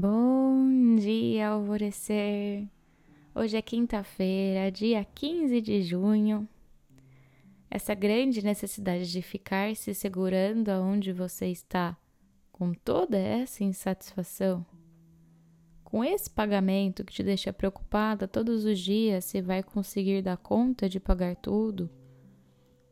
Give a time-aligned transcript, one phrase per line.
[0.00, 2.68] Bom dia, alvorecer!
[3.34, 6.48] Hoje é quinta-feira, dia 15 de junho.
[7.68, 11.96] Essa grande necessidade de ficar se segurando aonde você está,
[12.52, 14.64] com toda essa insatisfação,
[15.82, 20.88] com esse pagamento que te deixa preocupada todos os dias se vai conseguir dar conta
[20.88, 21.90] de pagar tudo,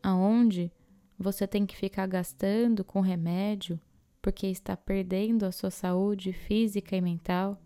[0.00, 0.70] aonde
[1.18, 3.80] você tem que ficar gastando com remédio
[4.22, 7.60] porque está perdendo a sua saúde física e mental,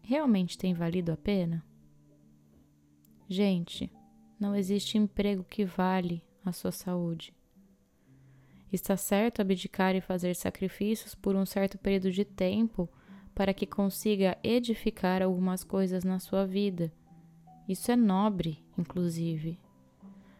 [0.00, 1.62] realmente tem valido a pena?
[3.28, 3.92] Gente,
[4.38, 7.34] não existe emprego que vale a sua saúde.
[8.72, 12.88] Está certo abdicar e fazer sacrifícios por um certo período de tempo
[13.34, 16.92] para que consiga edificar algumas coisas na sua vida.
[17.68, 19.58] Isso é nobre, inclusive.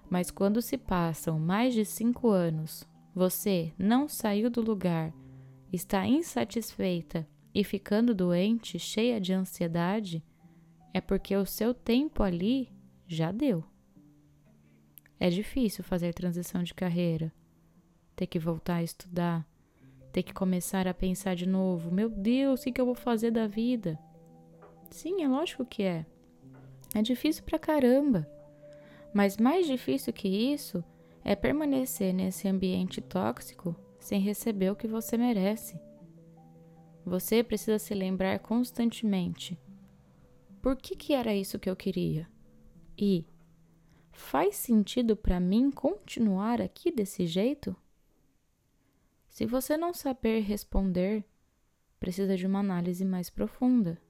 [0.09, 5.11] Mas quando se passam mais de cinco anos você não saiu do lugar,
[5.73, 10.23] está insatisfeita e ficando doente, cheia de ansiedade,
[10.93, 12.71] é porque o seu tempo ali
[13.09, 13.65] já deu.
[15.19, 17.33] É difícil fazer transição de carreira,
[18.15, 19.49] ter que voltar a estudar,
[20.13, 23.47] ter que começar a pensar de novo: meu Deus, o que, eu vou fazer da
[23.47, 23.99] vida?
[24.91, 26.05] Sim, é lógico que é.
[26.95, 28.31] É difícil pra caramba.
[29.15, 30.85] Mas mais difícil que isso
[31.29, 35.77] é permanecer nesse ambiente tóxico sem receber o que você merece.
[37.05, 39.59] Você precisa se lembrar constantemente:
[40.63, 42.31] por que, que era isso que eu queria?
[42.97, 43.27] E
[44.13, 47.75] faz sentido para mim continuar aqui desse jeito?
[49.29, 51.25] Se você não saber responder,
[51.99, 54.01] precisa de uma análise mais profunda.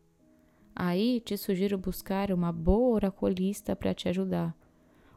[0.75, 4.55] Aí te sugiro buscar uma boa oraculista para te ajudar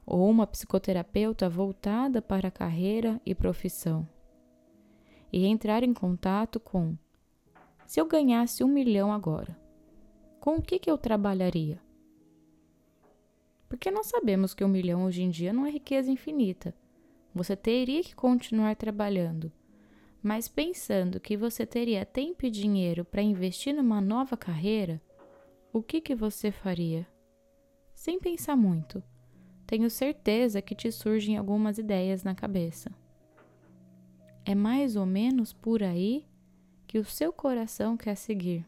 [0.09, 4.09] ou uma psicoterapeuta voltada para a carreira e profissão.
[5.31, 6.97] E entrar em contato com:
[7.85, 9.55] se eu ganhasse um milhão agora,
[10.39, 11.79] com o que, que eu trabalharia?
[13.69, 16.73] Porque nós sabemos que um milhão hoje em dia não é riqueza infinita.
[17.35, 19.51] Você teria que continuar trabalhando.
[20.23, 24.99] Mas pensando que você teria tempo e dinheiro para investir numa nova carreira,
[25.71, 27.07] o que, que você faria?
[27.93, 29.03] Sem pensar muito
[29.69, 32.89] tenho certeza que te surgem algumas ideias na cabeça.
[34.43, 36.25] É mais ou menos por aí
[36.87, 38.65] que o seu coração quer seguir.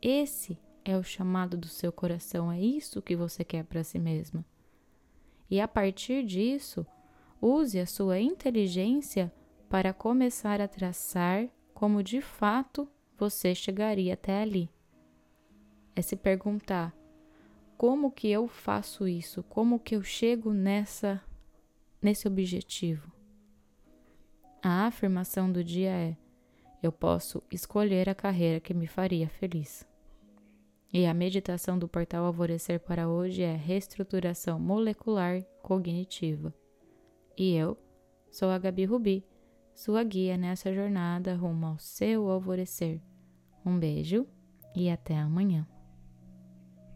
[0.00, 4.44] Esse é o chamado do seu coração, é isso que você quer para si mesma.
[5.50, 6.86] E a partir disso,
[7.40, 9.32] use a sua inteligência
[9.68, 12.88] para começar a traçar como de fato
[13.18, 14.70] você chegaria até ali.
[15.96, 16.94] É se perguntar:
[17.82, 19.42] como que eu faço isso?
[19.42, 21.20] Como que eu chego nessa
[22.00, 23.10] nesse objetivo?
[24.62, 26.16] A afirmação do dia é:
[26.80, 29.84] eu posso escolher a carreira que me faria feliz.
[30.92, 36.54] E a meditação do portal Alvorecer para hoje é reestruturação molecular cognitiva.
[37.36, 37.76] E eu
[38.30, 39.26] sou a Gabi Rubi,
[39.74, 43.00] sua guia nessa jornada rumo ao seu alvorecer.
[43.66, 44.24] Um beijo
[44.72, 45.66] e até amanhã.